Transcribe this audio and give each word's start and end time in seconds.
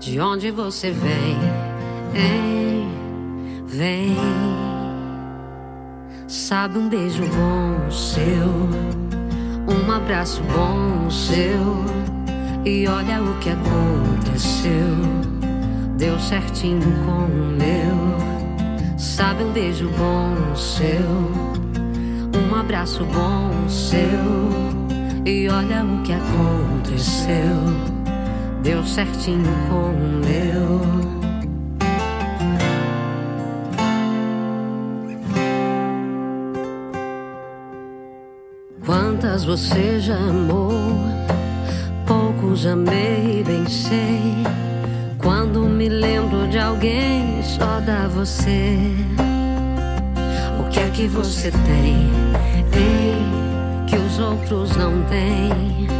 De 0.00 0.18
onde 0.18 0.50
você 0.50 0.90
vem? 0.90 1.36
Hein? 2.14 2.88
Vem. 3.66 4.16
Sabe 6.26 6.78
um 6.78 6.88
beijo 6.88 7.22
bom 7.24 7.90
seu, 7.90 8.48
um 9.68 9.92
abraço 9.92 10.42
bom 10.44 11.10
seu. 11.10 11.84
E 12.64 12.88
olha 12.88 13.22
o 13.22 13.38
que 13.40 13.50
aconteceu. 13.50 14.96
Deu 15.98 16.18
certinho 16.18 16.80
com 17.04 17.26
o 17.26 17.56
meu. 17.58 18.98
Sabe 18.98 19.44
um 19.44 19.52
beijo 19.52 19.90
bom 19.90 20.56
seu, 20.56 21.30
um 22.40 22.54
abraço 22.54 23.04
bom 23.04 23.68
seu. 23.68 24.00
E 25.26 25.46
olha 25.50 25.84
o 25.84 26.02
que 26.02 26.14
aconteceu. 26.14 27.99
Deu 28.62 28.84
certinho 28.84 29.50
com 29.68 29.90
o 29.90 30.20
meu. 30.20 30.80
Quantas 38.84 39.44
você 39.44 39.98
já 39.98 40.16
amou? 40.16 40.70
Poucos 42.06 42.66
amei, 42.66 43.42
bem 43.46 43.66
sei. 43.66 44.20
Quando 45.16 45.60
me 45.60 45.88
lembro 45.88 46.46
de 46.48 46.58
alguém, 46.58 47.42
só 47.42 47.80
dá 47.80 48.08
você. 48.08 48.76
O 50.58 50.68
que 50.68 50.80
é 50.80 50.90
que 50.90 51.06
você 51.06 51.50
tem? 51.50 52.10
Ei, 52.74 53.86
que 53.86 53.96
os 53.96 54.18
outros 54.18 54.76
não 54.76 55.02
têm. 55.04 55.99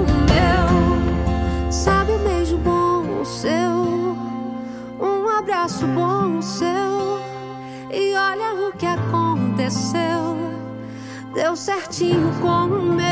bom 6.31 6.41
seu. 6.41 7.21
E 7.91 8.13
olha 8.15 8.67
o 8.67 8.71
que 8.71 8.85
aconteceu. 8.85 10.37
Deu 11.33 11.55
certinho 11.55 12.31
com 12.41 12.67
o 12.67 12.93
meu. 12.93 13.10